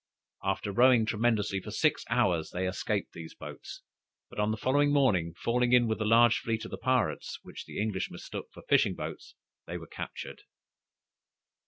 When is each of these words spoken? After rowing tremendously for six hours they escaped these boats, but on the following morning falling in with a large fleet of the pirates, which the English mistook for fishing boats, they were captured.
After 0.43 0.71
rowing 0.71 1.05
tremendously 1.05 1.61
for 1.61 1.69
six 1.69 2.05
hours 2.09 2.49
they 2.49 2.67
escaped 2.67 3.13
these 3.13 3.35
boats, 3.35 3.83
but 4.31 4.39
on 4.39 4.49
the 4.49 4.57
following 4.57 4.91
morning 4.91 5.35
falling 5.35 5.73
in 5.73 5.87
with 5.87 6.01
a 6.01 6.05
large 6.05 6.39
fleet 6.39 6.65
of 6.65 6.71
the 6.71 6.77
pirates, 6.79 7.37
which 7.43 7.65
the 7.65 7.79
English 7.79 8.09
mistook 8.09 8.47
for 8.51 8.63
fishing 8.67 8.95
boats, 8.95 9.35
they 9.67 9.77
were 9.77 9.85
captured. 9.85 10.41